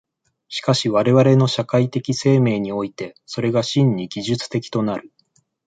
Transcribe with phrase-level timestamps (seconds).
[0.47, 5.11] しかし我々の社会的生命において、それが真に技術的となる。